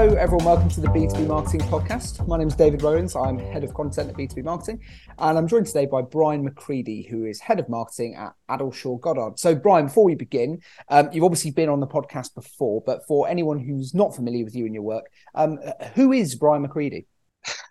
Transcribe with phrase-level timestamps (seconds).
[0.00, 0.46] Hello, everyone.
[0.46, 2.26] Welcome to the B2B Marketing Podcast.
[2.26, 3.14] My name is David Rowlands.
[3.14, 4.80] I'm head of content at B2B Marketing,
[5.18, 9.38] and I'm joined today by Brian McCready, who is head of marketing at Addleshaw Goddard.
[9.38, 13.28] So, Brian, before we begin, um, you've obviously been on the podcast before, but for
[13.28, 15.04] anyone who's not familiar with you and your work,
[15.34, 15.58] um,
[15.94, 17.06] who is Brian McCready?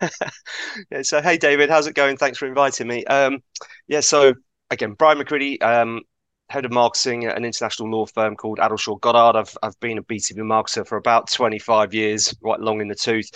[0.92, 2.16] yeah, so, hey, David, how's it going?
[2.16, 3.04] Thanks for inviting me.
[3.06, 3.42] Um,
[3.88, 4.34] yeah, so
[4.70, 6.02] again, Brian McCready, um,
[6.50, 9.38] head of marketing at an international law firm called Addleshaw Goddard.
[9.38, 13.30] I've I've been a B2B marketer for about 25 years, quite long in the tooth.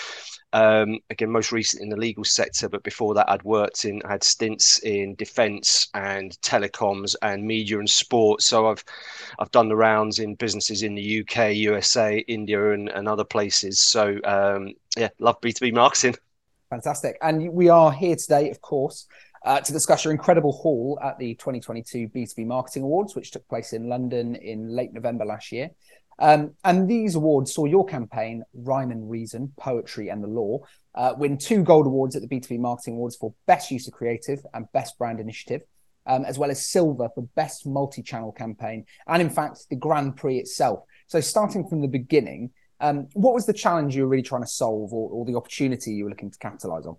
[0.52, 4.12] Um, again, most recent in the legal sector, but before that, I'd worked in, I
[4.12, 8.40] had stints in defence and telecoms and media and sport.
[8.40, 8.84] So I've,
[9.40, 13.80] I've done the rounds in businesses in the UK, USA, India, and, and other places.
[13.80, 16.16] So um, yeah, love B two B marketing.
[16.70, 19.06] Fantastic, and we are here today, of course,
[19.44, 23.72] uh, to discuss your incredible haul at the 2022 B2B Marketing Awards, which took place
[23.72, 25.70] in London in late November last year.
[26.18, 30.60] Um, and these awards saw your campaign, Rhyme and Reason, Poetry and the Law,
[30.94, 34.38] uh, win two gold awards at the B2B Marketing Awards for Best Use of Creative
[34.54, 35.62] and Best Brand Initiative,
[36.06, 40.16] um, as well as silver for Best Multi Channel Campaign, and in fact, the Grand
[40.16, 40.84] Prix itself.
[41.08, 42.50] So, starting from the beginning,
[42.80, 45.92] um, what was the challenge you were really trying to solve or, or the opportunity
[45.92, 46.96] you were looking to capitalize on?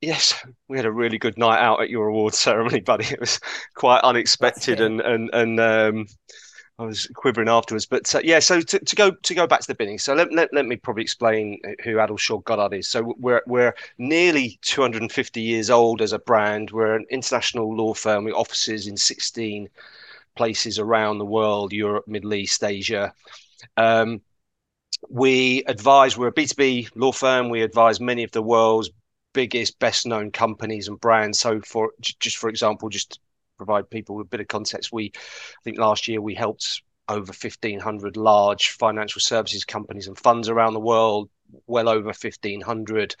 [0.00, 0.34] Yes,
[0.68, 3.06] we had a really good night out at your awards ceremony, buddy.
[3.06, 3.40] It was
[3.74, 6.06] quite unexpected and and and um,
[6.78, 7.86] I was quivering afterwards.
[7.86, 9.98] But uh, yeah, so to, to go to go back to the beginning.
[9.98, 12.88] So let, let, let me probably explain who Addleshaw Goddard is.
[12.88, 16.70] So we're we're nearly 250 years old as a brand.
[16.70, 19.68] We're an international law firm with offices in 16
[20.34, 23.14] places around the world, Europe, Middle East, Asia.
[23.78, 24.20] Um,
[25.08, 27.48] we advise, we're a B2B law firm.
[27.48, 28.90] We advise many of the world's
[29.36, 31.38] biggest, best known companies and brands.
[31.38, 33.20] So, for just for example, just
[33.58, 37.32] provide people with a bit of context, we I think last year we helped over
[37.32, 41.28] 1500 large financial services companies and funds around the world
[41.66, 43.14] well over 1500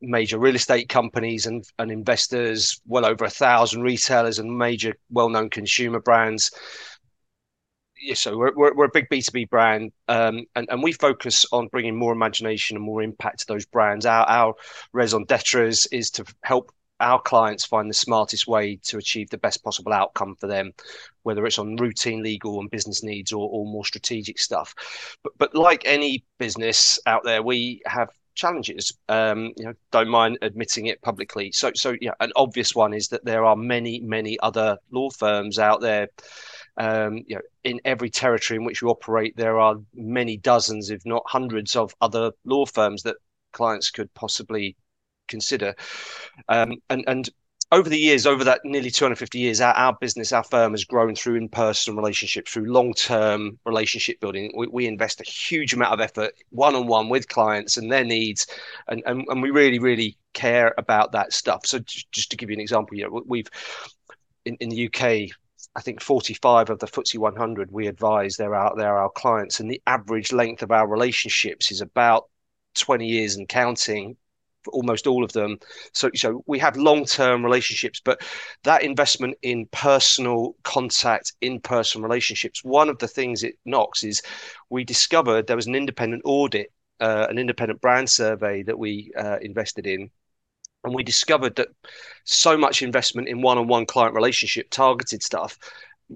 [0.00, 5.50] major real estate companies and, and investors well over a thousand retailers and major well-known
[5.50, 6.50] consumer brands
[8.00, 11.68] yeah, so we're, we're, we're, a big B2B brand um, and, and we focus on
[11.68, 14.06] bringing more imagination and more impact to those brands.
[14.06, 14.54] Our, our
[14.92, 19.38] raison d'etre is, is to help our clients find the smartest way to achieve the
[19.38, 20.72] best possible outcome for them,
[21.22, 24.74] whether it's on routine legal and business needs or, or more strategic stuff.
[25.22, 28.92] But, but like any business out there, we have challenges.
[29.08, 31.52] Um, you know, don't mind admitting it publicly.
[31.52, 35.58] So, so yeah, an obvious one is that there are many, many other law firms
[35.58, 36.08] out there
[36.76, 41.04] um, you know, in every territory in which we operate, there are many dozens, if
[41.04, 43.16] not hundreds, of other law firms that
[43.52, 44.76] clients could possibly
[45.28, 45.74] consider.
[46.48, 47.30] Um, and and
[47.72, 51.14] over the years, over that nearly 250 years, our, our business, our firm has grown
[51.14, 54.52] through in-person relationships, through long-term relationship building.
[54.56, 58.48] We, we invest a huge amount of effort one-on-one with clients and their needs,
[58.88, 61.64] and, and, and we really, really care about that stuff.
[61.64, 63.48] So just, just to give you an example, you know, we've
[64.44, 65.30] in, in the UK,
[65.76, 69.70] I think 45 of the FTSE 100 we advise they're out they're our clients, and
[69.70, 72.28] the average length of our relationships is about
[72.74, 74.16] 20 years and counting
[74.62, 75.58] for almost all of them.
[75.92, 78.22] So, so we have long-term relationships, but
[78.64, 84.22] that investment in personal contact, in-person relationships, one of the things it knocks is
[84.68, 89.38] we discovered there was an independent audit, uh, an independent brand survey that we uh,
[89.40, 90.10] invested in
[90.84, 91.68] and we discovered that
[92.24, 95.58] so much investment in one-on-one client relationship targeted stuff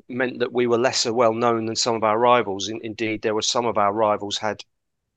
[0.08, 2.68] meant that we were lesser well known than some of our rivals.
[2.68, 4.62] In, indeed, there were some of our rivals had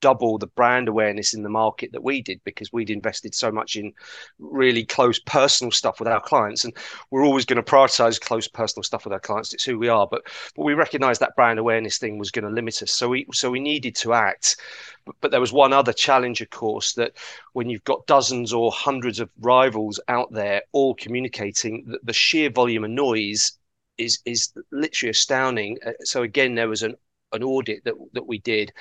[0.02, 3.76] double the brand awareness in the market that we did because we'd invested so much
[3.76, 3.94] in
[4.40, 6.76] really close personal stuff with our clients and
[7.10, 9.54] we're always going to prioritize close personal stuff with our clients.
[9.54, 10.08] It's who we are.
[10.10, 10.24] But
[10.56, 12.92] but we recognized that brand awareness thing was going to limit us.
[12.92, 14.58] So we so we needed to act.
[15.06, 17.14] But, but there was one other challenge of course that
[17.54, 22.50] when you've got dozens or hundreds of rivals out there all communicating the, the sheer
[22.50, 23.58] volume of noise
[23.98, 25.78] is is literally astounding.
[25.86, 26.96] Uh, so again there was an
[27.34, 28.72] an audit that that we did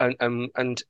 [0.00, 0.82] and and, and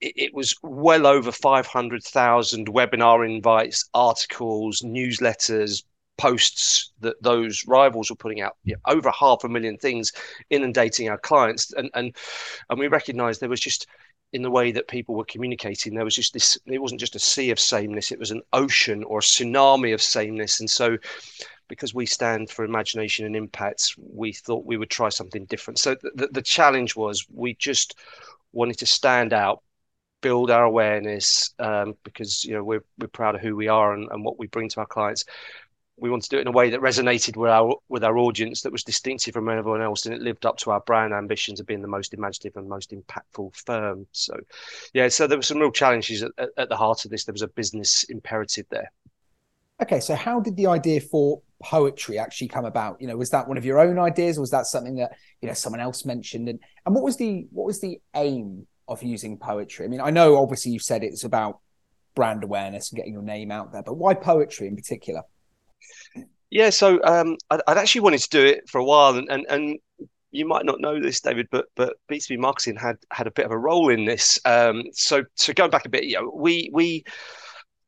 [0.00, 5.82] it, was well over 500,000 webinar invites, articles, newsletters,
[6.18, 8.56] posts that those rivals were putting out.
[8.86, 10.12] Over half a million things
[10.50, 11.72] inundating our clients.
[11.72, 12.14] And and
[12.68, 13.86] and we recognized there was just
[14.32, 17.18] in the way that people were communicating there was just this it wasn't just a
[17.18, 20.60] sea of sameness it was an ocean or a tsunami of sameness.
[20.60, 20.98] And so
[21.68, 25.78] because we stand for imagination and impact we thought we would try something different.
[25.78, 27.94] So the, the challenge was we just
[28.52, 29.62] wanted to stand out,
[30.20, 34.08] build our awareness um, because you know we're we're proud of who we are and,
[34.10, 35.24] and what we bring to our clients.
[36.00, 38.62] we wanted to do it in a way that resonated with our with our audience,
[38.62, 41.66] that was distinctive from everyone else, and it lived up to our brand ambitions of
[41.66, 44.06] being the most imaginative and most impactful firm.
[44.12, 44.38] So,
[44.92, 47.24] yeah, so there were some real challenges at, at, at the heart of this.
[47.24, 48.90] There was a business imperative there.
[49.82, 53.00] Okay, so how did the idea for poetry actually come about?
[53.00, 55.48] You know, was that one of your own ideas, or was that something that you
[55.48, 56.48] know someone else mentioned?
[56.48, 59.84] And and what was the what was the aim of using poetry?
[59.84, 61.60] I mean, I know obviously you've said it's about
[62.14, 65.22] brand awareness and getting your name out there, but why poetry in particular?
[66.50, 69.46] Yeah, so um, I'd, I'd, actually wanted to do it for a while, and, and
[69.50, 69.78] and
[70.30, 73.50] you might not know this, David, but but B2B marketing had had a bit of
[73.50, 74.38] a role in this.
[74.44, 77.04] Um, so so going back a bit, you know, we we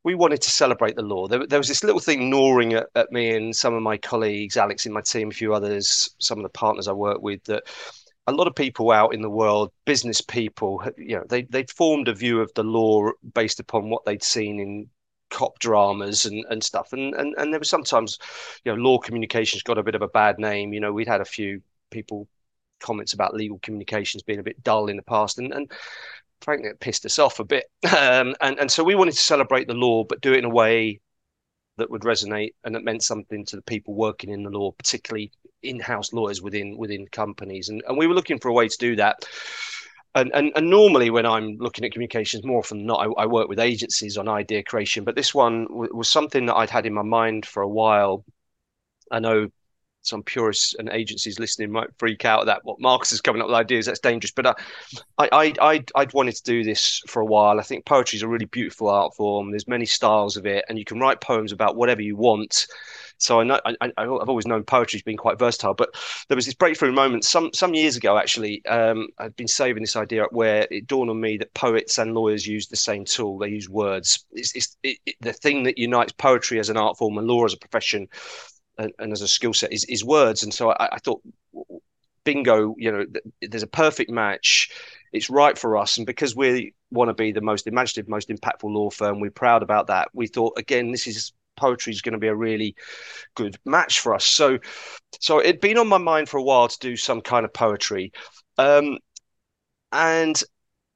[0.02, 1.26] we wanted to celebrate the law.
[1.26, 4.56] There, there was this little thing gnawing at, at, me and some of my colleagues,
[4.56, 7.64] Alex in my team, a few others, some of the partners I work with, that
[8.26, 12.08] a lot of people out in the world, business people, you know, they they'd formed
[12.08, 14.88] a view of the law based upon what they'd seen in
[15.31, 16.93] cop dramas and, and stuff.
[16.93, 18.19] And, and and there was sometimes,
[18.64, 20.73] you know, law communications got a bit of a bad name.
[20.73, 22.29] You know, we'd had a few people
[22.81, 25.70] comments about legal communications being a bit dull in the past, and and
[26.41, 27.65] frankly, it pissed us off a bit.
[27.85, 30.51] Um, and and so we wanted to celebrate the law, but do it in a
[30.51, 31.01] way
[31.77, 35.33] that would resonate and that meant something to the people working in the law, particularly
[35.63, 37.69] in-house lawyers within within companies.
[37.69, 39.25] And and we were looking for a way to do that.
[40.17, 43.27] And, and, and normally when I'm looking at communications, more often than not, I, I
[43.27, 45.05] work with agencies on idea creation.
[45.05, 48.25] But this one w- was something that I'd had in my mind for a while.
[49.13, 49.51] I know
[50.02, 52.64] some purists and agencies listening might freak out at that.
[52.64, 54.55] What Marcus is coming up with ideas that's dangerous, but uh,
[55.19, 57.61] I, I, I, I'd wanted to do this for a while.
[57.61, 59.50] I think poetry is a really beautiful art form.
[59.50, 62.67] There's many styles of it, and you can write poems about whatever you want.
[63.19, 65.91] So I know I, have always known poetry's been quite versatile, but
[66.29, 68.17] there was this breakthrough moment some some years ago.
[68.17, 72.14] Actually, um, I'd been saving this idea where it dawned on me that poets and
[72.14, 73.38] lawyers use the same tool.
[73.38, 74.25] They use words.
[74.32, 77.44] It's, it's it, it, the thing that unites poetry as an art form and law
[77.44, 78.08] as a profession
[78.81, 80.43] and, and as a skill set is, is words.
[80.43, 81.23] And so I, I thought,
[82.25, 83.05] bingo, you know,
[83.43, 84.71] there's a perfect match.
[85.12, 85.99] It's right for us.
[85.99, 89.62] And because we want to be the most imaginative, most impactful law firm, we're proud
[89.62, 90.09] about that.
[90.15, 92.75] We thought, again, this is poetry is going to be a really
[93.35, 94.25] good match for us.
[94.25, 94.59] So,
[95.21, 98.12] so it'd been on my mind for a while to do some kind of poetry.
[98.56, 98.99] Um,
[99.93, 100.43] and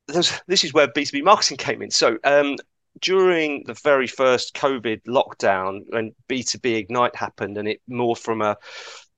[0.08, 1.90] this is where B2B marketing came in.
[1.90, 2.56] So, um,
[3.00, 8.56] during the very first COVID lockdown, when B2B Ignite happened, and it more from a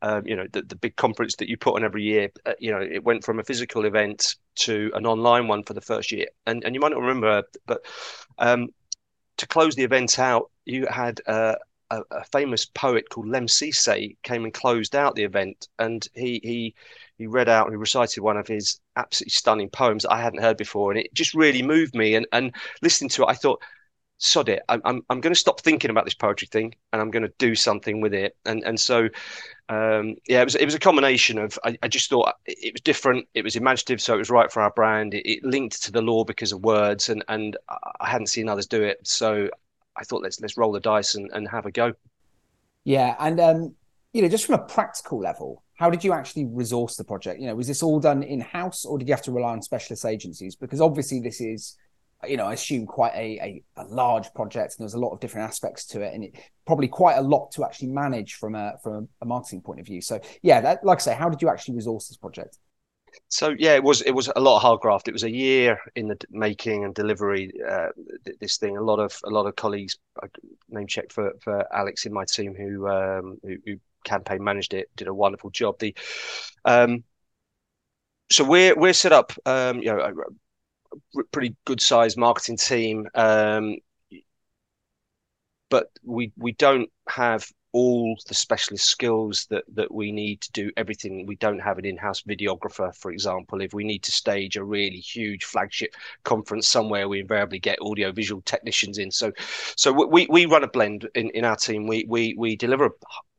[0.02, 2.70] um, you know the, the big conference that you put on every year uh, you
[2.70, 6.26] know it went from a physical event to an online one for the first year.
[6.46, 7.84] And and you might not remember but
[8.38, 8.68] um,
[9.38, 11.56] to close the event out you had a,
[11.90, 13.46] a, famous poet called Lemn
[14.22, 15.68] came and closed out the event.
[15.78, 16.74] And he he
[17.18, 20.56] he read out he recited one of his absolutely stunning poems that I hadn't heard
[20.56, 22.14] before, and it just really moved me.
[22.14, 23.62] And and listening to it, I thought,
[24.18, 27.10] sod it, I'm I'm, I'm going to stop thinking about this poetry thing, and I'm
[27.10, 28.36] going to do something with it.
[28.44, 29.08] And and so,
[29.68, 32.80] um, yeah, it was it was a combination of I, I just thought it was
[32.82, 35.14] different, it was imaginative, so it was right for our brand.
[35.14, 37.56] It, it linked to the law because of words, and and
[38.00, 39.48] I hadn't seen others do it, so
[39.96, 41.94] I thought let's let's roll the dice and, and have a go.
[42.84, 43.74] Yeah, and um,
[44.12, 47.40] you know, just from a practical level, how did you actually resource the project?
[47.40, 49.62] You know, was this all done in house or did you have to rely on
[49.62, 50.56] specialist agencies?
[50.56, 51.76] Because obviously, this is,
[52.26, 55.20] you know, I assume quite a, a, a, large project and there's a lot of
[55.20, 56.34] different aspects to it, and it
[56.66, 60.00] probably quite a lot to actually manage from a from a marketing point of view.
[60.00, 62.58] So, yeah, that, like I say, how did you actually resource this project?
[63.28, 65.08] So yeah, it was it was a lot of hard graft.
[65.08, 67.52] It was a year in the making and delivery.
[67.66, 67.88] Uh,
[68.40, 70.26] this thing, a lot of a lot of colleagues, I
[70.68, 74.88] name check for for Alex in my team who um, who, who campaign managed it,
[74.96, 75.78] did a wonderful job.
[75.78, 75.94] The
[76.64, 77.04] um,
[78.30, 83.06] so we're we're set up, um, you know, a, a pretty good sized marketing team,
[83.14, 83.76] um,
[85.68, 90.70] but we we don't have all the specialist skills that that we need to do
[90.78, 91.26] everything.
[91.26, 93.60] We don't have an in-house videographer, for example.
[93.60, 95.94] If we need to stage a really huge flagship
[96.24, 99.10] conference somewhere, we invariably get audio visual technicians in.
[99.10, 99.30] So,
[99.76, 101.86] so we we run a blend in, in our team.
[101.86, 102.88] We we we deliver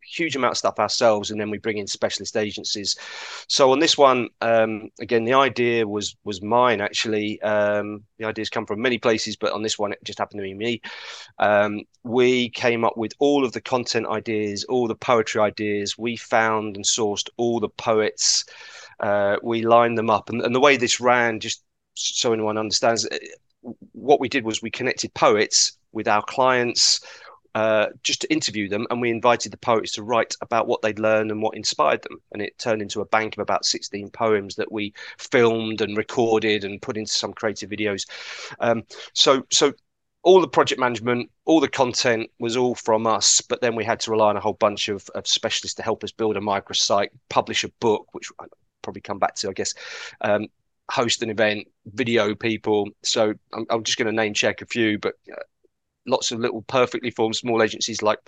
[0.08, 2.96] huge amount of stuff ourselves, and then we bring in specialist agencies.
[3.48, 7.42] So on this one, um, again, the idea was was mine actually.
[7.42, 10.44] Um, the ideas come from many places, but on this one, it just happened to
[10.44, 10.82] be me.
[11.40, 15.98] Um, we came up with all of the content ideas, all the poetry ideas.
[15.98, 18.46] We found and sourced all the poets.
[19.00, 21.64] Uh, we lined them up, and, and the way this ran, just
[21.96, 23.18] so anyone understands, uh,
[23.94, 27.02] what we did was we connected poets with our clients
[27.58, 31.00] uh, just to interview them, and we invited the poets to write about what they'd
[31.00, 32.22] learned and what inspired them.
[32.32, 36.64] And it turned into a bank of about 16 poems that we filmed and recorded
[36.64, 38.08] and put into some creative videos.
[38.60, 38.84] Um,
[39.14, 39.74] so, so
[40.22, 44.02] all the project management, all the content was all from us, but then we had
[44.02, 47.10] to rely on a whole bunch of, of specialists to help us build a microsite,
[47.28, 48.50] publish a book, which I'll
[48.84, 49.74] probably come back to, I guess,
[50.22, 50.46] um,
[50.92, 52.90] host an event, video people.
[53.02, 55.42] So I'm, I'm just going to name check a few, but uh,
[56.08, 58.20] lots of little perfectly formed small agencies like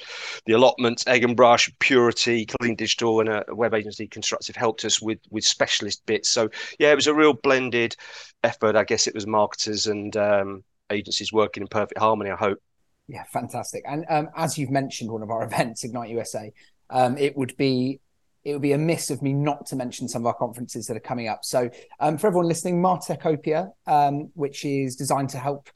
[0.46, 5.02] the allotments egg and brush purity clean digital and a web agency constructive helped us
[5.02, 7.96] with with specialist bits so yeah it was a real blended
[8.44, 12.32] effort i guess it was marketers and um, agencies working in perfect harmony.
[12.32, 12.60] I hope.
[13.08, 13.84] Yeah, fantastic.
[13.88, 16.52] And um, as you've mentioned, one of our events, Ignite USA,
[16.90, 18.00] um, it would be
[18.46, 21.02] it would be amiss of me not to mention some of our conferences that are
[21.02, 21.44] coming up.
[21.44, 21.70] So,
[22.00, 25.70] um, for everyone listening, Martechopia, um, which is designed to help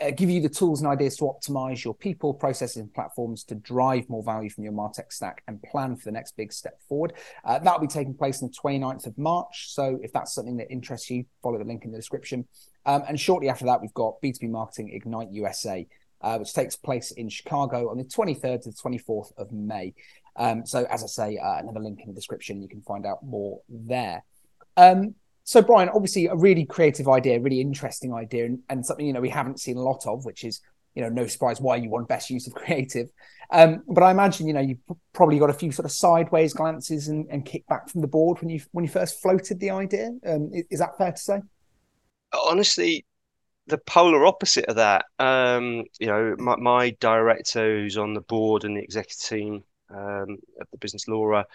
[0.00, 3.54] uh, give you the tools and ideas to optimize your people, processes, and platforms to
[3.54, 7.12] drive more value from your Martech stack and plan for the next big step forward.
[7.44, 9.72] Uh, that'll be taking place on the 29th of March.
[9.72, 12.46] So, if that's something that interests you, follow the link in the description.
[12.86, 15.86] Um, and shortly after that, we've got B2B Marketing Ignite USA,
[16.22, 19.92] uh, which takes place in Chicago on the 23rd to the 24th of May.
[20.36, 22.62] Um, so, as I say, uh, another link in the description.
[22.62, 24.24] You can find out more there.
[24.76, 25.14] Um,
[25.46, 29.20] so, Brian, obviously, a really creative idea, really interesting idea, and, and, something you know
[29.20, 30.60] we haven't seen a lot of, which is
[30.96, 33.08] you know no surprise why you want best use of creative.
[33.52, 34.76] Um, but I imagine you know you
[35.12, 38.50] probably got a few sort of sideways glances and, and kickback from the board when
[38.50, 40.10] you when you first floated the idea.
[40.26, 41.40] Um, is, is that fair to say?
[42.32, 43.06] honestly,
[43.68, 45.04] the polar opposite of that.
[45.20, 50.38] Um, you know, my, my, director who's on the board and the executive team um,
[50.60, 51.46] of the business, Laura,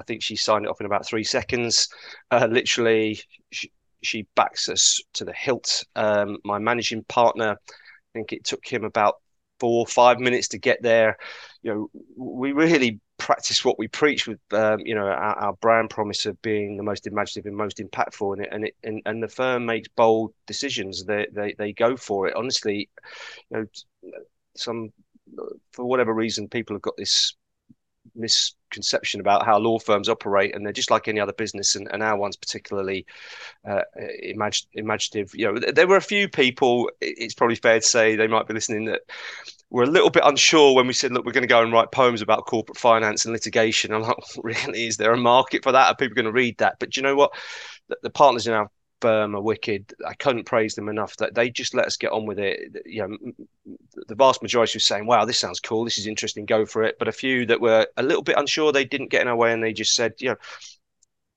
[0.00, 1.88] I think she signed it off in about three seconds.
[2.30, 3.20] Uh, literally,
[3.52, 3.70] she,
[4.02, 5.84] she, backs us to the hilt.
[5.94, 9.16] Um, my managing partner, I think it took him about
[9.60, 11.18] four or five minutes to get there.
[11.62, 15.90] You know, we really practice what we preach with um, you know our, our, brand
[15.90, 19.22] promise of being the most imaginative and most impactful and it, and it and, and
[19.22, 22.88] the firm makes bold decisions they, they they go for it honestly
[23.50, 23.66] you know
[24.56, 24.88] some
[25.72, 27.34] for whatever reason people have got this
[28.20, 32.02] misconception about how law firms operate, and they're just like any other business, and, and
[32.02, 33.06] our one's particularly
[33.68, 33.82] uh,
[34.24, 35.34] imag- imaginative.
[35.34, 36.90] You know, there were a few people.
[37.00, 39.02] It's probably fair to say they might be listening that
[39.70, 41.92] were a little bit unsure when we said, "Look, we're going to go and write
[41.92, 44.86] poems about corporate finance and litigation." I'm like, really?
[44.86, 45.88] Is there a market for that?
[45.88, 46.76] Are people going to read that?
[46.78, 47.32] But you know what?
[47.88, 48.70] The, the partners in our
[49.00, 49.94] firm are wicked.
[50.06, 52.82] I couldn't praise them enough that they just let us get on with it.
[52.84, 53.76] You know,
[54.08, 55.84] the vast majority was saying, "Wow, this sounds cool.
[55.84, 56.44] This is interesting.
[56.46, 59.22] Go for it." But a few that were a little bit unsure, they didn't get
[59.22, 60.36] in our way, and they just said, "You know,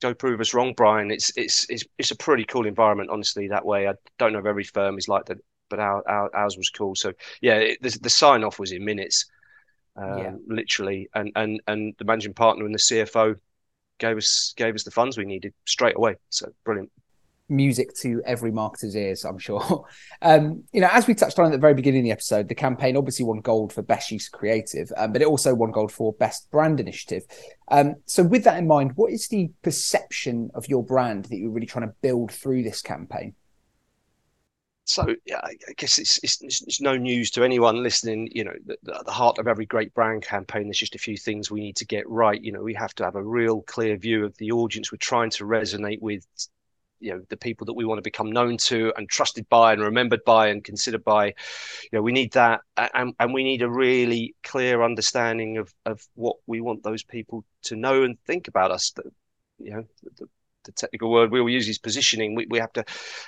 [0.01, 3.47] go prove us wrong, Brian." It's it's it's it's a pretty cool environment, honestly.
[3.47, 5.37] That way, I don't know if every firm is like that,
[5.69, 6.95] but our, our ours was cool.
[6.95, 9.25] So yeah, it, the, the sign off was in minutes,
[9.95, 10.33] um, yeah.
[10.47, 13.35] literally, and and and the managing partner and the CFO
[13.99, 16.15] gave us gave us the funds we needed straight away.
[16.29, 16.91] So brilliant
[17.49, 19.85] music to every marketer's ears, I'm sure.
[20.21, 22.55] Um, you know, as we touched on at the very beginning of the episode, the
[22.55, 26.13] campaign obviously won gold for best use creative, um, but it also won gold for
[26.13, 27.23] best brand initiative.
[27.67, 31.51] Um, so, with that in mind, what is the perception of your brand that you're
[31.51, 33.35] really trying to build through this campaign?
[34.85, 38.29] So, yeah, I guess it's, it's, it's no news to anyone listening.
[38.31, 40.63] You know, the, the heart of every great brand campaign.
[40.63, 42.41] There's just a few things we need to get right.
[42.41, 45.31] You know, we have to have a real clear view of the audience we're trying
[45.31, 46.25] to resonate with
[47.03, 49.81] you know the people that we want to become known to and trusted by and
[49.81, 51.27] remembered by and considered by.
[51.27, 51.33] You
[51.91, 56.37] know we need that and, and we need a really clear understanding of of what
[56.47, 58.91] we want those people to know and think about us.
[58.91, 59.05] That
[59.59, 59.83] you know
[60.17, 60.27] the,
[60.63, 62.35] the technical word we will use is positioning.
[62.35, 62.85] We, we have to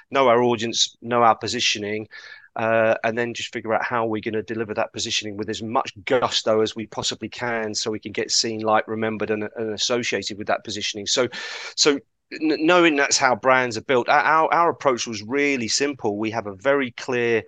[0.10, 2.08] know our audience know our positioning
[2.56, 5.62] uh, and then just figure out how we're going to deliver that positioning with as
[5.62, 9.74] much gusto as we possibly can so we can get seen like remembered and, and
[9.74, 11.06] associated with that positioning.
[11.06, 11.28] So
[11.76, 12.00] so
[12.32, 16.18] knowing that's how brands are built, our our approach was really simple.
[16.18, 17.44] We have a very clear,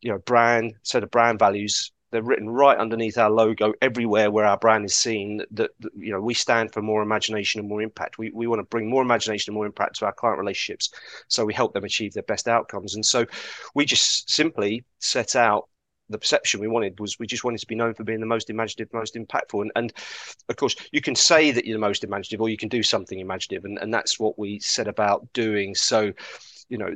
[0.00, 1.92] you know, brand set of brand values.
[2.10, 5.38] They're written right underneath our logo everywhere where our brand is seen.
[5.50, 8.18] That, that you know, we stand for more imagination and more impact.
[8.18, 10.90] We we want to bring more imagination and more impact to our client relationships,
[11.28, 12.94] so we help them achieve their best outcomes.
[12.94, 13.26] And so,
[13.74, 15.68] we just simply set out
[16.08, 18.50] the perception we wanted was we just wanted to be known for being the most
[18.50, 19.62] imaginative, most impactful.
[19.62, 19.92] And, and
[20.48, 23.18] of course, you can say that you're the most imaginative, or you can do something
[23.18, 25.74] imaginative, and, and that's what we set about doing.
[25.74, 26.12] So,
[26.68, 26.94] you know,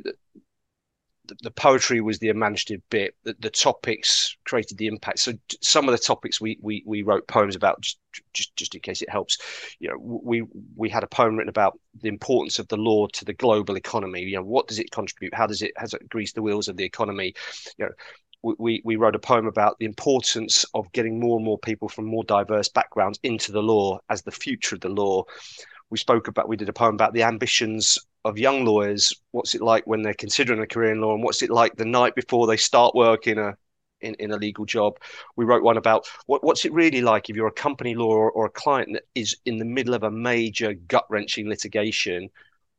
[1.29, 3.15] the, the poetry was the imaginative bit.
[3.23, 5.19] The, the, topics created the impact.
[5.19, 7.99] So some of the topics we we we wrote poems about, just
[8.33, 9.37] just just in case it helps.
[9.79, 10.43] You know, we
[10.75, 14.21] we had a poem written about the importance of the law to the global economy.
[14.21, 15.33] You know, what does it contribute?
[15.33, 17.33] How does it has it grease the wheels of the economy?
[17.77, 17.91] You know,
[18.41, 22.05] we, we wrote a poem about the importance of getting more and more people from
[22.05, 25.23] more diverse backgrounds into the law as the future of the law.
[25.89, 29.61] We spoke about, we did a poem about the ambitions of young lawyers, what's it
[29.61, 32.47] like when they're considering a career in law, and what's it like the night before
[32.47, 33.57] they start work in a
[34.01, 34.97] in, in a legal job.
[35.35, 38.45] We wrote one about what, what's it really like if you're a company lawyer or
[38.45, 42.29] a client that is in the middle of a major gut wrenching litigation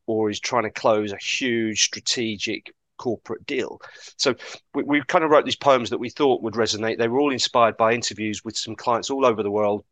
[0.07, 3.81] or is trying to close a huge strategic corporate deal.
[4.19, 4.35] So
[4.75, 6.99] we, we kind of wrote these poems that we thought would resonate.
[6.99, 9.85] They were all inspired by interviews with some clients all over the world.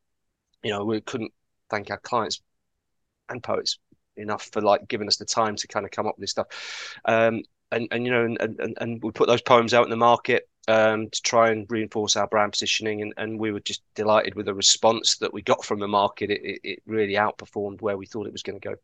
[0.62, 1.32] You know, we couldn't
[1.70, 2.42] thank our clients
[3.30, 3.78] and poets
[4.16, 6.48] enough for like giving us the time to kind of come up with this stuff.
[7.06, 9.96] Um, and, and you know, and, and, and we put those poems out in the
[9.96, 13.00] market um, to try and reinforce our brand positioning.
[13.00, 16.30] And, and we were just delighted with the response that we got from the market.
[16.30, 18.74] It, it, it really outperformed where we thought it was going to go.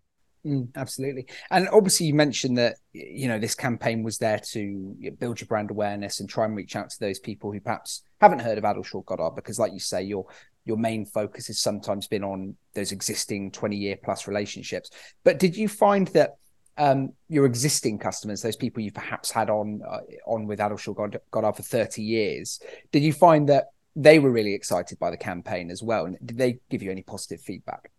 [0.47, 1.27] Mm, absolutely.
[1.51, 5.71] And obviously, you mentioned that, you know, this campaign was there to build your brand
[5.71, 9.07] awareness and try and reach out to those people who perhaps haven't heard of Addleshaw
[9.07, 10.27] Goddard, because, like you say, your
[10.67, 14.91] your main focus has sometimes been on those existing 20 year plus relationships.
[15.23, 16.37] But did you find that
[16.77, 21.19] um, your existing customers, those people you've perhaps had on uh, on with Addleshaw God,
[21.31, 22.61] Goddard for 30 years,
[22.93, 26.05] did you find that they were really excited by the campaign as well?
[26.05, 27.91] And did they give you any positive feedback?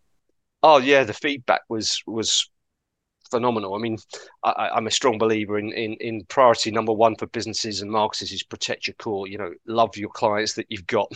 [0.67, 2.49] Oh yeah, the feedback was was
[3.29, 3.75] phenomenal.
[3.75, 3.99] I mean,
[4.43, 8.31] I, am a strong believer in, in in priority number one for businesses and marketers
[8.31, 9.27] is protect your core.
[9.27, 11.11] You know, love your clients that you've got.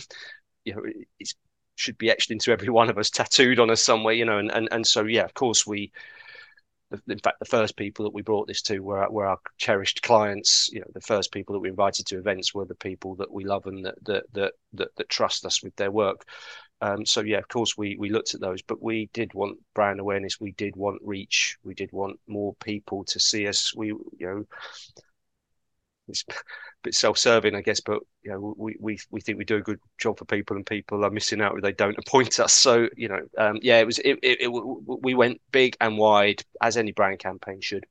[0.64, 0.82] You know,
[1.18, 1.34] it
[1.74, 4.14] should be etched into every one of us, tattooed on us somewhere.
[4.14, 5.90] You know, and and and so yeah, of course we
[7.08, 10.68] in fact, the first people that we brought this to were, were our cherished clients.
[10.72, 13.44] You know, the first people that we invited to events were the people that we
[13.44, 16.24] love and that that that that, that trust us with their work.
[16.82, 20.00] Um, so yeah, of course we we looked at those, but we did want brand
[20.00, 20.40] awareness.
[20.40, 21.58] We did want reach.
[21.62, 23.74] We did want more people to see us.
[23.74, 24.44] We you know
[26.08, 26.34] it's a
[26.82, 29.80] bit self-serving, I guess, but you know, we, we we think we do a good
[29.98, 32.52] job for people, and people are missing out if they don't appoint us.
[32.52, 36.42] So you know, um, yeah, it was it, it, it, we went big and wide
[36.60, 37.86] as any brand campaign should.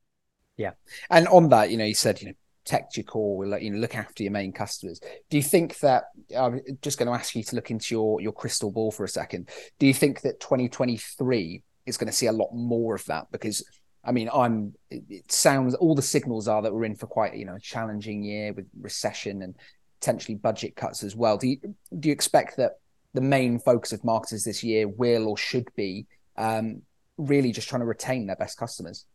[0.56, 0.72] Yeah,
[1.08, 2.34] and on that, you know, you said you know
[2.70, 5.00] protect your core, you know, look after your main customers.
[5.28, 6.04] Do you think that
[6.36, 9.08] I'm just going to ask you to look into your your crystal ball for a
[9.08, 9.48] second?
[9.80, 13.26] Do you think that 2023 is going to see a lot more of that?
[13.32, 13.64] Because
[14.04, 14.74] I mean, I'm.
[14.90, 18.22] It sounds all the signals are that we're in for quite you know a challenging
[18.22, 19.56] year with recession and
[20.00, 21.38] potentially budget cuts as well.
[21.38, 21.56] Do you
[21.98, 22.74] do you expect that
[23.14, 26.82] the main focus of marketers this year will or should be um,
[27.18, 29.06] really just trying to retain their best customers?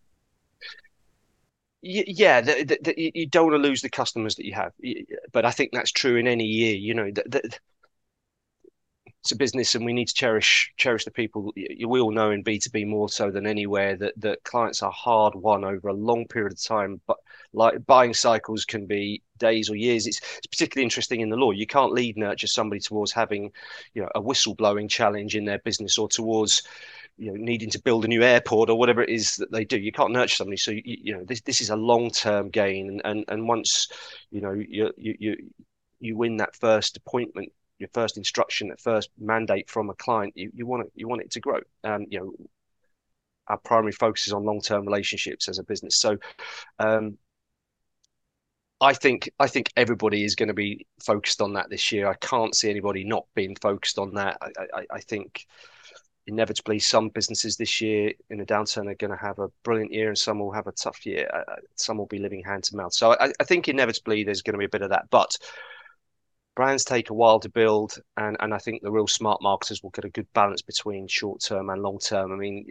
[1.87, 4.71] Yeah, the, the, the, you don't want to lose the customers that you have,
[5.31, 6.73] but I think that's true in any year.
[6.75, 7.11] You know,
[9.25, 12.43] it's a business and we need to cherish cherish the people we all know in
[12.43, 16.53] b2b more so than anywhere that that clients are hard won over a long period
[16.53, 17.17] of time but
[17.53, 20.07] like buying cycles can be days or years.
[20.07, 21.51] It's, it's particularly interesting in the law.
[21.51, 23.51] You can't lead nurture somebody towards having
[23.93, 26.63] you know a whistleblowing challenge in their business or towards
[27.17, 29.79] you know needing to build a new airport or whatever it is that they do.
[29.79, 30.57] You can't nurture somebody.
[30.57, 32.89] So you, you know this this is a long term gain.
[32.89, 33.87] And, and and once
[34.31, 35.49] you know you you
[35.99, 40.51] you win that first appointment your first instruction, that first mandate from a client, you,
[40.53, 41.59] you want it you want it to grow.
[41.83, 42.33] Um, you know,
[43.47, 45.97] our primary focus is on long term relationships as a business.
[45.97, 46.17] So,
[46.79, 47.17] um,
[48.81, 52.07] I think I think everybody is going to be focused on that this year.
[52.07, 54.37] I can't see anybody not being focused on that.
[54.41, 55.45] I, I, I think
[56.27, 60.07] inevitably some businesses this year in a downturn are going to have a brilliant year
[60.07, 61.29] and some will have a tough year.
[61.75, 62.93] Some will be living hand to mouth.
[62.93, 65.09] So I, I think inevitably there's going to be a bit of that.
[65.11, 65.37] But
[66.55, 69.89] brands take a while to build and, and i think the real smart marketers will
[69.91, 72.65] get a good balance between short term and long term i mean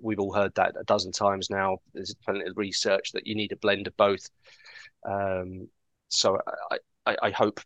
[0.00, 3.52] we've all heard that a dozen times now there's plenty of research that you need
[3.52, 4.28] a blend of both
[5.08, 5.68] um,
[6.08, 6.38] so
[6.70, 7.60] I, I, I hope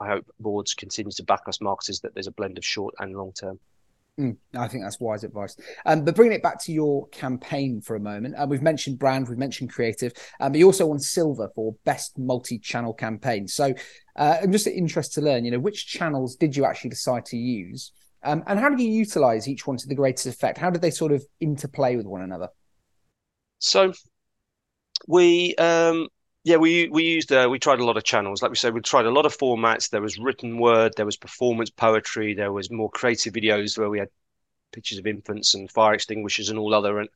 [0.00, 3.16] i hope boards continue to back us marketers that there's a blend of short and
[3.16, 3.58] long term
[4.18, 5.56] Mm, I think that's wise advice.
[5.86, 9.28] Um, but bringing it back to your campaign for a moment, uh, we've mentioned brand,
[9.28, 13.46] we've mentioned creative, um, but you also won silver for best multi-channel campaign.
[13.46, 13.72] So
[14.18, 17.36] uh, I'm just interested to learn, you know, which channels did you actually decide to
[17.36, 20.58] use, um, and how did you utilize each one to the greatest effect?
[20.58, 22.48] How did they sort of interplay with one another?
[23.60, 23.92] So
[25.06, 26.08] we um,
[26.44, 28.42] yeah, we we used uh, we tried a lot of channels.
[28.42, 29.90] Like we said, we tried a lot of formats.
[29.90, 33.98] There was written word, there was performance poetry, there was more creative videos where we
[33.98, 34.08] had
[34.72, 37.08] pictures of infants and fire extinguishers and all other and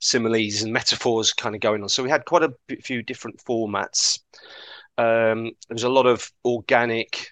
[0.00, 1.88] similes and metaphors kind of going on.
[1.88, 4.20] So we had quite a few different formats.
[4.98, 7.30] Um, there was a lot of organic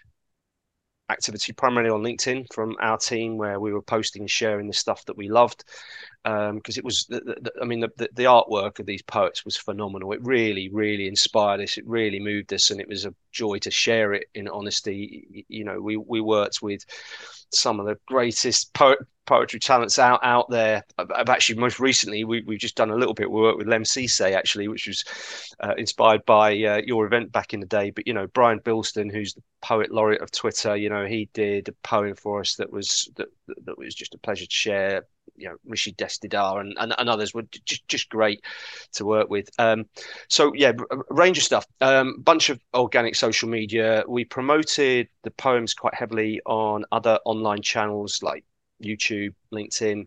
[1.09, 5.05] activity primarily on LinkedIn from our team where we were posting and sharing the stuff
[5.05, 5.65] that we loved.
[6.25, 9.45] Because um, it was the, the, I mean the, the, the artwork of these poets
[9.45, 10.13] was phenomenal.
[10.13, 11.79] It really really inspired us.
[11.79, 15.45] It really moved us and it was a joy to share it in honesty.
[15.49, 16.85] You know we we worked with
[17.53, 20.85] some of the greatest poet poetry talents out out there.
[20.99, 23.83] I've actually most recently we we've just done a little bit of work with Lemn
[23.83, 25.05] Sissay actually, which was
[25.61, 27.91] uh, inspired by uh, your event back in the day.
[27.91, 31.69] But you know, Brian Bilston, who's the poet laureate of Twitter, you know, he did
[31.69, 33.29] a poem for us that was that
[33.65, 35.07] that was just a pleasure to share.
[35.35, 38.43] You know, Rishi Dastidar and, and, and others were just just great
[38.93, 39.51] to work with.
[39.59, 39.85] Um,
[40.29, 41.67] so yeah, a range of stuff.
[41.81, 44.05] Um, bunch of organic social media.
[44.09, 48.45] We promoted the poems quite heavily on other online channels like
[48.83, 50.07] YouTube, LinkedIn,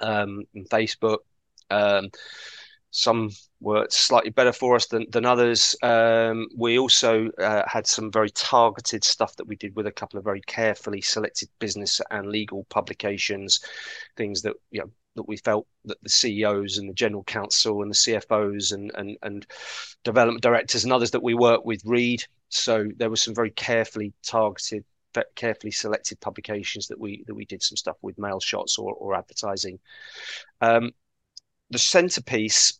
[0.00, 1.18] um, and Facebook.
[1.70, 2.10] Um,
[2.90, 5.76] some worked slightly better for us than, than others.
[5.82, 10.18] Um, we also uh, had some very targeted stuff that we did with a couple
[10.18, 13.60] of very carefully selected business and legal publications,
[14.16, 17.90] things that you know that we felt that the CEOs and the general counsel and
[17.90, 19.46] the CFOs and and and
[20.04, 22.24] development directors and others that we work with read.
[22.48, 24.84] So there was some very carefully targeted
[25.34, 29.14] carefully selected publications that we that we did some stuff with mail shots or, or
[29.14, 29.78] advertising.
[30.60, 30.92] Um,
[31.70, 32.78] the centerpiece,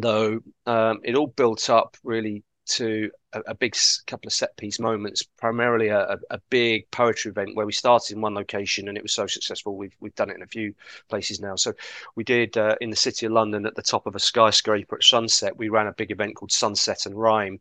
[0.00, 3.74] though, um, it all built up really to a, a, big
[4.06, 8.20] couple of set piece moments, primarily a, a, big poetry event where we started in
[8.20, 9.76] one location and it was so successful.
[9.76, 10.74] We've we've done it in a few
[11.08, 11.56] places now.
[11.56, 11.72] So
[12.14, 15.02] we did uh, in the city of London at the top of a skyscraper at
[15.04, 15.56] sunset.
[15.56, 17.60] We ran a big event called Sunset and Rhyme,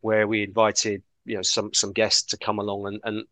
[0.00, 3.24] where we invited you know some some guests to come along and and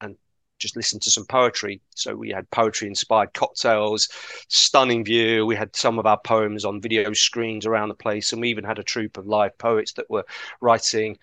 [0.00, 0.16] and
[0.58, 1.80] just listen to some poetry.
[1.94, 4.08] So we had poetry inspired cocktails,
[4.48, 5.44] stunning view.
[5.44, 8.64] We had some of our poems on video screens around the place, and we even
[8.64, 10.24] had a troupe of live poets that were
[10.60, 11.18] writing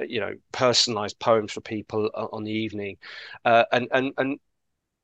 [0.00, 2.98] you know personalized poems for people on the evening
[3.44, 4.38] uh, and and and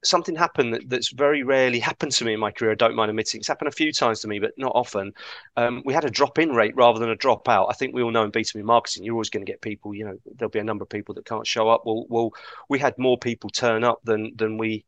[0.04, 2.72] something happened that, that's very rarely happened to me in my career.
[2.72, 5.12] I don't mind admitting it's happened a few times to me, but not often.
[5.56, 7.66] Um, we had a drop in rate rather than a drop out.
[7.70, 10.04] I think we all know in B2B marketing, you're always going to get people, you
[10.04, 11.82] know, there'll be a number of people that can't show up.
[11.84, 12.30] Well, well,
[12.68, 14.84] we had more people turn up than, than we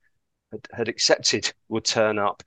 [0.53, 2.43] had, had accepted would turn up.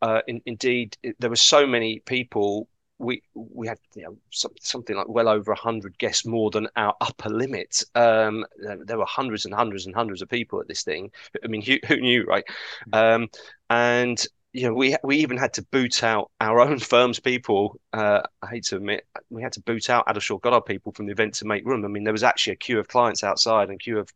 [0.00, 4.52] Uh, in, indeed, it, there were so many people we we had you know, some,
[4.60, 7.82] something like well over 100 guests more than our upper limit.
[7.94, 11.10] Um, there were hundreds and hundreds and hundreds of people at this thing.
[11.42, 12.44] I mean who, who knew right?
[12.92, 13.28] Um,
[13.70, 17.80] and you know we we even had to boot out our own firm's people.
[17.92, 21.12] Uh, i hate to admit we had to boot out Addleshaw Goddard people from the
[21.12, 21.84] event to make room.
[21.84, 24.12] I mean there was actually a queue of clients outside and queue of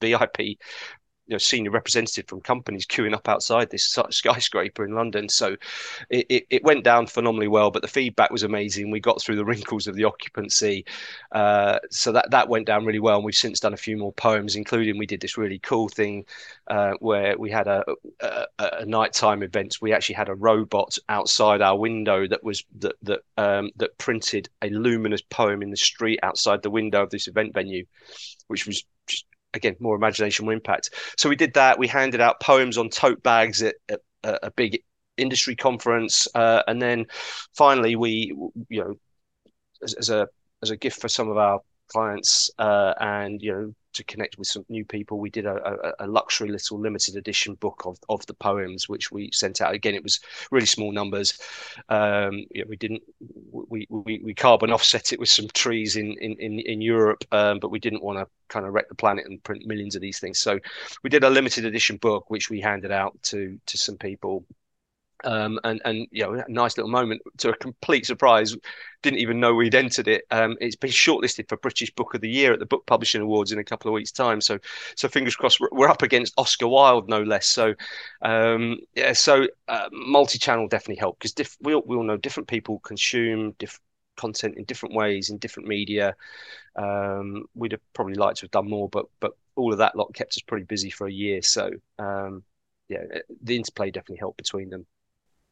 [0.00, 0.58] VIP
[1.32, 5.30] you know senior representative from companies queuing up outside this skyscraper in London.
[5.30, 5.56] So
[6.10, 8.90] it, it, it, went down phenomenally well, but the feedback was amazing.
[8.90, 10.84] We got through the wrinkles of the occupancy,
[11.32, 13.16] uh, so that that went down really well.
[13.16, 16.26] And we've since done a few more poems, including we did this really cool thing
[16.66, 17.82] uh, where we had a,
[18.20, 19.78] a, a nighttime event.
[19.80, 24.50] We actually had a robot outside our window that was that that um, that printed
[24.60, 27.86] a luminous poem in the street outside the window of this event venue,
[28.48, 30.90] which was just again more imagination more impact.
[31.16, 31.78] So we did that.
[31.78, 34.82] We handed out poems on tote bags at, at, at a big
[35.16, 36.28] industry conference.
[36.34, 37.06] Uh, and then
[37.54, 38.34] finally we
[38.68, 38.94] you know
[39.82, 40.28] as, as, a
[40.62, 44.48] as a gift for some of our clients uh, and you know to connect with
[44.48, 45.18] some new people.
[45.18, 49.10] We did a, a, a, luxury little limited edition book of, of the poems which
[49.10, 49.74] we sent out.
[49.74, 51.38] Again it was really small numbers.
[51.88, 53.02] Um, know, we didn't
[53.50, 57.58] we, we we carbon offset it with some trees in in in, in europe um,
[57.58, 60.18] but we didn't want to kind of wreck the planet and print millions of these
[60.18, 60.38] things.
[60.38, 60.58] So
[61.02, 64.44] we did a limited edition book which we handed out to to some people
[65.24, 68.56] um, and and you know, a nice little moment to a complete surprise.
[69.02, 70.24] Didn't even know we'd entered it.
[70.30, 73.50] Um, it's been shortlisted for British Book of the Year at the Book Publishing Awards
[73.50, 74.40] in a couple of weeks' time.
[74.40, 74.58] So,
[74.96, 75.58] so fingers crossed.
[75.60, 77.46] We're, we're up against Oscar Wilde, no less.
[77.46, 77.74] So,
[78.22, 79.12] um, yeah.
[79.12, 83.52] So, uh, multi-channel definitely helped because diff- we all, we all know different people consume
[83.58, 83.82] different
[84.16, 86.14] content in different ways in different media.
[86.76, 90.14] Um, we'd have probably liked to have done more, but but all of that lot
[90.14, 91.42] kept us pretty busy for a year.
[91.42, 92.44] So, um,
[92.88, 93.04] yeah,
[93.42, 94.86] the interplay definitely helped between them.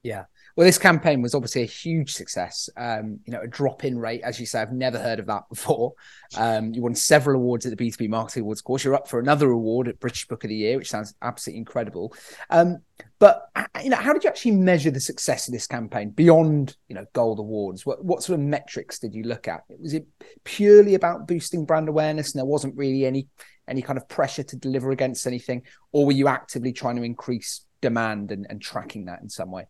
[0.03, 0.25] Yeah.
[0.57, 2.71] Well, this campaign was obviously a huge success.
[2.77, 5.49] Um, you know, a drop in rate, as you say, I've never heard of that
[5.49, 5.93] before.
[6.37, 8.63] Um, you won several awards at the B2B Marketing Awards.
[8.63, 11.59] Course, you're up for another award at British Book of the Year, which sounds absolutely
[11.59, 12.15] incredible.
[12.49, 12.79] Um,
[13.19, 13.49] but
[13.83, 17.07] you know, how did you actually measure the success of this campaign beyond you know
[17.13, 17.85] gold awards?
[17.85, 19.65] What what sort of metrics did you look at?
[19.79, 20.07] Was it
[20.45, 23.29] purely about boosting brand awareness, and there wasn't really any
[23.69, 27.63] any kind of pressure to deliver against anything, or were you actively trying to increase
[27.81, 29.67] demand and, and tracking that in some way?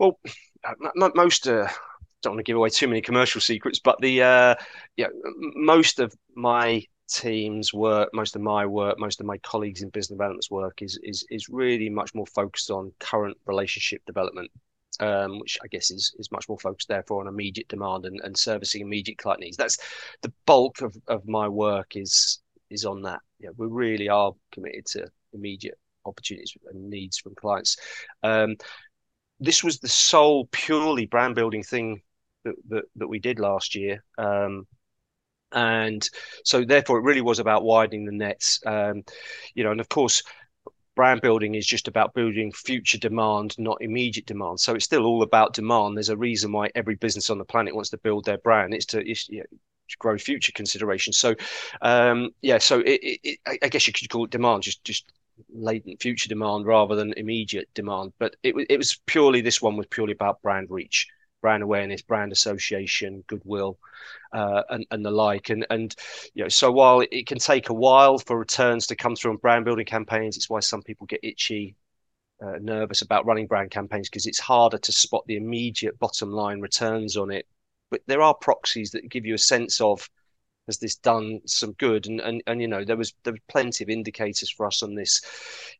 [0.00, 0.18] Well,
[1.14, 1.68] most uh,
[2.22, 4.54] don't want to give away too many commercial secrets, but the uh,
[4.96, 9.90] yeah, most of my team's work, most of my work, most of my colleagues in
[9.90, 14.50] business development's work is is is really much more focused on current relationship development.
[15.00, 18.36] Um, which I guess is is much more focused therefore on immediate demand and, and
[18.36, 19.56] servicing immediate client needs.
[19.56, 19.78] That's
[20.22, 23.20] the bulk of, of my work is is on that.
[23.38, 27.76] Yeah, we really are committed to immediate opportunities and needs from clients.
[28.22, 28.56] Um,
[29.40, 32.02] this was the sole purely brand building thing
[32.44, 34.04] that that, that we did last year.
[34.18, 34.66] Um,
[35.52, 36.08] and
[36.44, 38.60] so therefore it really was about widening the nets.
[38.66, 39.02] Um,
[39.54, 40.22] you know and of course
[40.94, 44.60] brand building is just about building future demand not immediate demand.
[44.60, 45.96] So it's still all about demand.
[45.96, 48.74] There's a reason why every business on the planet wants to build their brand.
[48.74, 49.58] It's to, it's, you know,
[49.98, 51.34] grow future consideration so
[51.82, 55.12] um, yeah so it, it, it, i guess you could call it demand just just
[55.48, 59.86] latent future demand rather than immediate demand but it, it was purely this one was
[59.86, 61.08] purely about brand reach
[61.40, 63.78] brand awareness, brand association, goodwill,
[64.32, 65.50] uh, and and the like.
[65.50, 65.94] And and
[66.34, 69.36] you know, so while it can take a while for returns to come through on
[69.38, 71.76] brand building campaigns, it's why some people get itchy.
[72.42, 76.58] Uh, nervous about running brand campaigns because it's harder to spot the immediate bottom line
[76.58, 77.46] returns on it.
[77.90, 80.08] But there are proxies that give you a sense of
[80.66, 83.84] has this done some good and and, and you know there was there was plenty
[83.84, 85.22] of indicators for us on this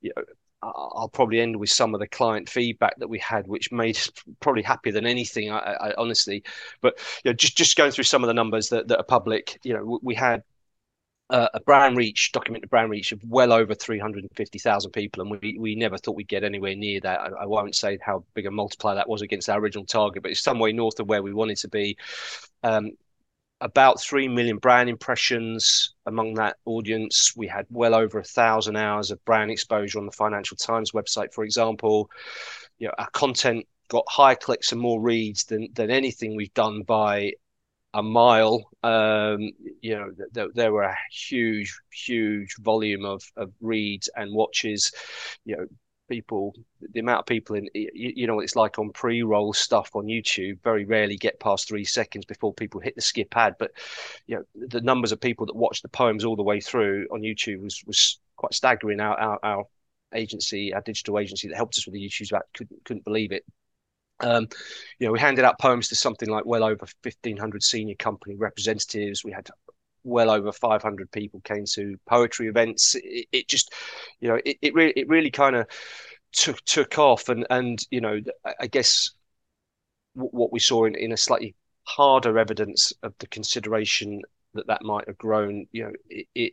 [0.01, 0.23] you know
[0.63, 4.11] I'll probably end with some of the client feedback that we had, which made us
[4.41, 5.51] probably happier than anything.
[5.51, 6.45] I, I honestly,
[6.83, 9.59] but you know, just just going through some of the numbers that, that are public,
[9.63, 10.43] you know, we had
[11.31, 15.23] uh, a brand reach, documented brand reach of well over 350,000 people.
[15.23, 17.21] And we, we never thought we'd get anywhere near that.
[17.21, 20.33] I, I, won't say how big a multiplier that was against our original target, but
[20.33, 21.97] it's some way north of where we wanted to be.
[22.65, 22.91] Um,
[23.61, 27.35] about 3 million brand impressions among that audience.
[27.37, 31.33] We had well over a thousand hours of brand exposure on the Financial Times website,
[31.33, 32.11] for example.
[32.79, 36.83] You know, our content got higher clicks and more reads than, than anything we've done
[36.83, 37.33] by
[37.93, 38.71] a mile.
[38.83, 39.51] Um,
[39.83, 44.93] you know, th- there were a huge, huge volume of, of reads and watches.
[45.45, 45.67] You know,
[46.11, 50.05] people, the amount of people in, you, you know, it's like on pre-roll stuff on
[50.07, 50.61] YouTube.
[50.63, 53.55] Very rarely get past three seconds before people hit the skip ad.
[53.59, 53.73] But
[54.27, 57.23] you know, the numbers of people that watch the poems all the way through on
[57.23, 59.01] YouTube was was quite staggering.
[59.01, 59.65] Our our, our
[60.15, 63.45] agency, our digital agency that helped us with the YouTube app, couldn't couldn't believe it.
[64.23, 64.49] Um,
[64.99, 69.25] you know, we handed out poems to something like well over 1,500 senior company representatives.
[69.25, 69.49] We had
[70.05, 72.95] well over 500 people came to poetry events.
[72.97, 73.73] It, it just,
[74.21, 75.67] you know, it, it really, it really kind of
[76.33, 78.21] took took off, and and you know,
[78.61, 79.11] I guess
[80.15, 84.23] what we saw in, in a slightly harder evidence of the consideration
[84.55, 85.67] that that might have grown.
[85.73, 86.53] You know, it, it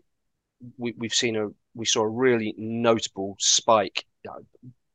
[0.77, 4.05] we, we've seen a we saw a really notable spike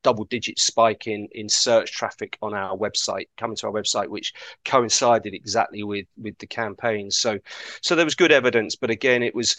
[0.03, 4.33] double digit spike in in search traffic on our website coming to our website which
[4.65, 7.11] coincided exactly with with the campaign.
[7.11, 7.39] So
[7.81, 9.57] so there was good evidence but again it was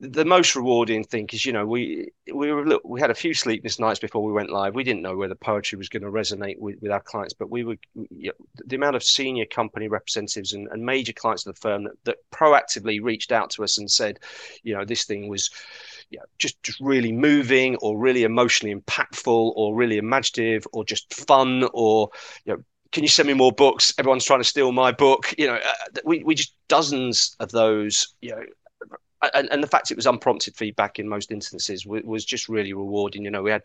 [0.00, 3.34] the most rewarding thing is you know we we were look, we had a few
[3.34, 4.74] sleepless nights before we went live.
[4.74, 7.64] We didn't know whether poetry was going to resonate with, with our clients but we
[7.64, 11.60] were you know, the amount of senior company representatives and, and major clients of the
[11.60, 14.18] firm that, that proactively reached out to us and said
[14.62, 15.50] you know this thing was
[16.10, 21.12] you know, just just really moving or really emotionally impactful or really imaginative or just
[21.14, 22.10] fun or
[22.44, 23.92] you know can you send me more books?
[23.98, 25.34] Everyone's trying to steal my book.
[25.36, 28.42] You know uh, we, we just dozens of those you know
[29.34, 32.72] and, and the fact it was unprompted feedback in most instances was, was just really
[32.72, 33.24] rewarding.
[33.24, 33.62] You know we had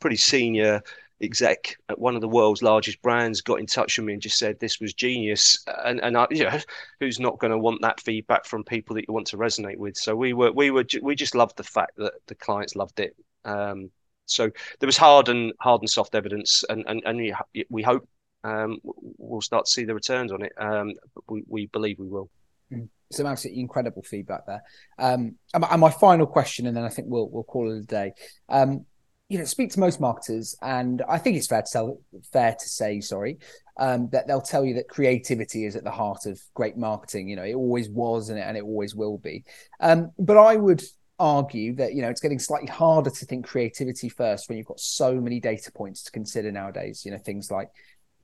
[0.00, 0.82] pretty senior
[1.22, 4.38] exec at one of the world's largest brands got in touch with me and just
[4.38, 6.58] said this was genius and and I, you know
[7.00, 9.96] who's not going to want that feedback from people that you want to resonate with
[9.96, 13.14] so we were we were we just loved the fact that the clients loved it
[13.44, 13.90] um,
[14.26, 17.34] so there was hard and hard and soft evidence and and, and we,
[17.70, 18.08] we hope
[18.44, 20.94] um, we'll start to see the returns on it um,
[21.28, 22.28] we, we believe we will
[22.72, 22.88] mm.
[23.12, 24.62] some absolutely incredible feedback there.
[24.98, 28.14] Um, and my final question, and then I think we'll we'll call it a day.
[28.48, 28.86] Um,
[29.28, 32.00] you know speak to most marketers and i think it's fair to tell
[32.32, 33.38] fair to say sorry
[33.78, 37.28] um, that they'll tell you that creativity is at the heart of great marketing.
[37.28, 39.44] You know it always was and it, and it always will be.
[39.80, 40.82] Um, but i would
[41.18, 44.80] argue that you know it's getting slightly harder to think creativity first when you've got
[44.80, 47.68] so many data points to consider nowadays you know things like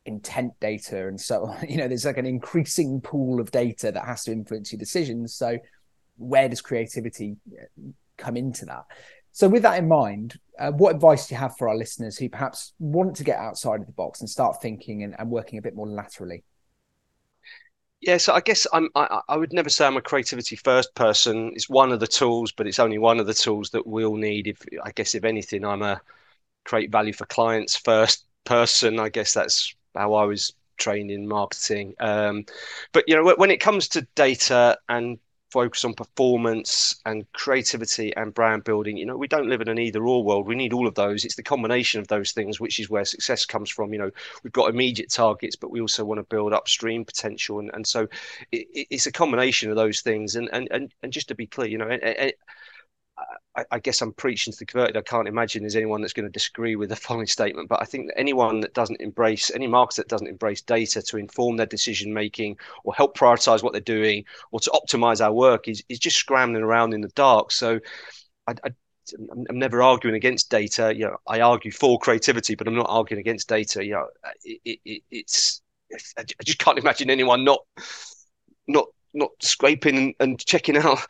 [0.05, 1.69] intent data and so on.
[1.69, 5.35] You know there's like an increasing pool of data that has to influence your decisions.
[5.35, 5.59] So
[6.17, 7.83] where does creativity uh,
[8.17, 8.85] come into that?
[9.33, 12.29] So, with that in mind, uh, what advice do you have for our listeners who
[12.29, 15.63] perhaps want to get outside of the box and start thinking and, and working a
[15.63, 16.45] bit more laterally?
[18.01, 18.89] Yeah, so I guess I'm.
[18.95, 21.51] I, I, would never say I'm a creativity first person.
[21.55, 24.47] It's one of the tools, but it's only one of the tools that we'll need.
[24.47, 26.01] If I guess, if anything, I'm a
[26.65, 29.01] create value for clients first person.
[29.01, 31.95] I guess that's how I was trained in marketing.
[31.99, 32.45] Um,
[32.93, 35.19] but you know, when it comes to data and
[35.51, 38.97] focus on performance and creativity and brand building.
[38.97, 40.47] You know, we don't live in an either or world.
[40.47, 41.25] We need all of those.
[41.25, 43.93] It's the combination of those things, which is where success comes from.
[43.93, 44.11] You know,
[44.43, 47.61] we've got immediate targets, but we also want to build upstream potential.
[47.61, 48.09] And, and so
[48.53, 50.37] it, it's a combination of those things.
[50.37, 51.89] And, and, and, and just to be clear, you know,
[53.59, 54.97] I, I, guess I'm preaching to the converted.
[54.97, 57.69] I can't imagine there's anyone that's going to disagree with the following statement.
[57.69, 61.19] But I think that anyone that doesn't embrace any market that doesn't embrace data to
[61.19, 65.69] inform their decision making or help prioritize what they're doing or to optimize our work
[65.69, 67.53] is is just scrambling around in the dark.
[67.53, 67.81] So
[68.47, 68.71] I, I
[69.49, 70.95] I'm never arguing against data.
[70.95, 73.85] You know, I argue for creativity, but I'm not arguing against data.
[73.85, 74.09] You know,
[74.45, 75.63] it, it, it's
[76.19, 77.61] I just can't imagine anyone not
[78.67, 81.01] not not scraping and, and checking out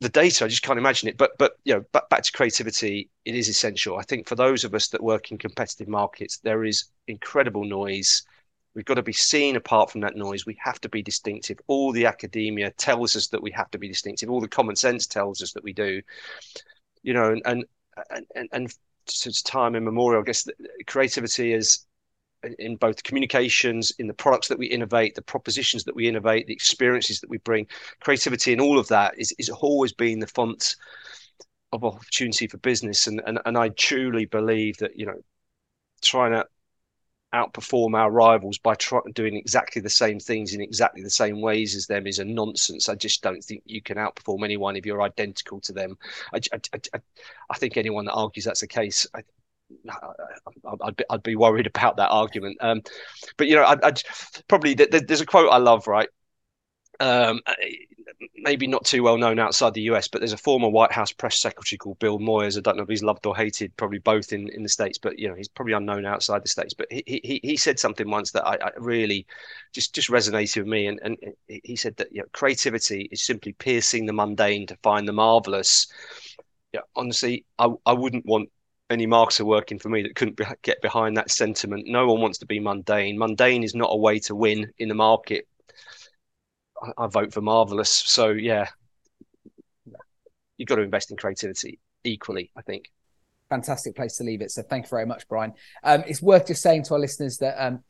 [0.00, 0.44] the data.
[0.44, 1.18] I just can't imagine it.
[1.18, 3.98] But but you know, back, back to creativity, it is essential.
[3.98, 8.22] I think for those of us that work in competitive markets, there is incredible noise.
[8.74, 10.46] We've got to be seen apart from that noise.
[10.46, 11.58] We have to be distinctive.
[11.66, 14.30] All the academia tells us that we have to be distinctive.
[14.30, 16.00] All the common sense tells us that we do.
[17.02, 17.64] You know, and
[18.10, 18.74] and and, and
[19.06, 20.48] since time immemorial, I guess
[20.86, 21.86] creativity is
[22.58, 26.52] in both communications, in the products that we innovate, the propositions that we innovate, the
[26.52, 27.66] experiences that we bring,
[28.00, 30.76] creativity, and all of that is is always been the font
[31.72, 33.06] of opportunity for business.
[33.06, 35.20] And and and I truly believe that you know,
[36.02, 36.46] trying to
[37.32, 41.76] outperform our rivals by trying doing exactly the same things in exactly the same ways
[41.76, 42.88] as them is a nonsense.
[42.88, 45.96] I just don't think you can outperform anyone if you're identical to them.
[46.34, 46.60] I, I,
[46.94, 47.00] I,
[47.50, 49.22] I think anyone that argues that's the case, I,
[50.82, 52.58] I'd be, I'd be worried about that argument.
[52.60, 52.82] Um,
[53.36, 54.02] but you know, I'd, I'd
[54.48, 56.08] probably there's a quote I love, right?
[57.00, 57.40] Um,
[58.36, 61.36] maybe not too well known outside the US, but there's a former White House press
[61.38, 62.56] secretary called Bill Moyers.
[62.56, 65.18] I don't know if he's loved or hated, probably both in, in the states, but
[65.18, 66.74] you know he's probably unknown outside the states.
[66.74, 69.26] But he he, he said something once that I, I really
[69.72, 71.16] just just resonated with me, and and
[71.48, 75.86] he said that you know, creativity is simply piercing the mundane to find the marvelous.
[76.72, 78.50] Yeah, honestly, I I wouldn't want
[78.90, 81.86] any marketer working for me that couldn't be, get behind that sentiment.
[81.86, 83.18] No one wants to be mundane.
[83.18, 85.46] Mundane is not a way to win in the market.
[86.82, 87.90] I, I vote for marvelous.
[87.90, 88.66] So yeah,
[90.56, 92.50] you've got to invest in creativity equally.
[92.56, 92.90] I think
[93.50, 94.50] fantastic place to leave it.
[94.50, 95.52] So thank you very much, Brian.
[95.82, 97.80] Um, it's worth just saying to our listeners that um,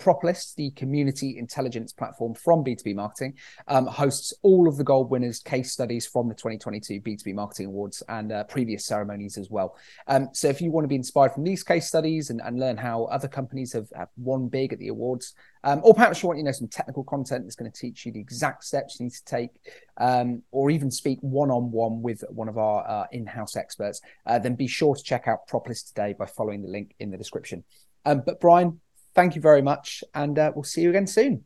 [0.56, 3.34] the community intelligence platform from B2B Marketing,
[3.68, 8.02] um, hosts all of the gold winners case studies from the 2022 B2B Marketing Awards
[8.08, 9.76] and uh, previous ceremonies as well.
[10.08, 12.78] Um, so if you want to be inspired from these case studies and, and learn
[12.78, 16.38] how other companies have, have won big at the awards, um, or perhaps you want
[16.38, 19.12] you know some technical content that's going to teach you the exact steps you need
[19.12, 19.50] to take,
[19.98, 24.38] um, or even speak one on one with one of our uh, in-house experts, uh,
[24.38, 27.64] then be sure to check out Propolis today by following the link in the description.
[28.04, 28.80] Um, but Brian,
[29.14, 31.44] thank you very much, and uh, we'll see you again soon.